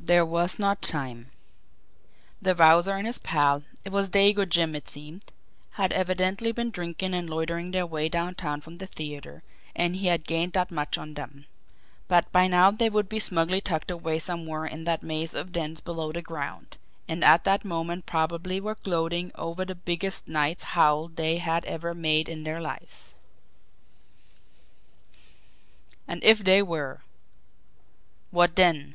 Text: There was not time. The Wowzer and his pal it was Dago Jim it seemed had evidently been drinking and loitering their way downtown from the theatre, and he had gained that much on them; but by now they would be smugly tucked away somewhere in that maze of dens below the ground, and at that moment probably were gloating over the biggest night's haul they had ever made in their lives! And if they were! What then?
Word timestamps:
There 0.00 0.24
was 0.24 0.58
not 0.58 0.80
time. 0.80 1.28
The 2.40 2.54
Wowzer 2.54 2.94
and 2.96 3.06
his 3.06 3.18
pal 3.18 3.64
it 3.84 3.92
was 3.92 4.08
Dago 4.08 4.48
Jim 4.48 4.74
it 4.74 4.88
seemed 4.88 5.22
had 5.72 5.92
evidently 5.92 6.50
been 6.50 6.70
drinking 6.70 7.12
and 7.12 7.28
loitering 7.28 7.72
their 7.72 7.84
way 7.84 8.08
downtown 8.08 8.62
from 8.62 8.76
the 8.78 8.86
theatre, 8.86 9.42
and 9.76 9.96
he 9.96 10.06
had 10.06 10.24
gained 10.24 10.54
that 10.54 10.70
much 10.70 10.96
on 10.96 11.12
them; 11.12 11.44
but 12.06 12.32
by 12.32 12.46
now 12.46 12.70
they 12.70 12.88
would 12.88 13.06
be 13.10 13.18
smugly 13.18 13.60
tucked 13.60 13.90
away 13.90 14.18
somewhere 14.18 14.64
in 14.64 14.84
that 14.84 15.02
maze 15.02 15.34
of 15.34 15.52
dens 15.52 15.78
below 15.80 16.10
the 16.10 16.22
ground, 16.22 16.78
and 17.06 17.22
at 17.22 17.44
that 17.44 17.62
moment 17.62 18.06
probably 18.06 18.62
were 18.62 18.76
gloating 18.82 19.30
over 19.34 19.66
the 19.66 19.74
biggest 19.74 20.26
night's 20.26 20.64
haul 20.72 21.08
they 21.08 21.36
had 21.36 21.66
ever 21.66 21.92
made 21.92 22.30
in 22.30 22.44
their 22.44 22.62
lives! 22.62 23.12
And 26.06 26.24
if 26.24 26.42
they 26.42 26.62
were! 26.62 27.00
What 28.30 28.56
then? 28.56 28.94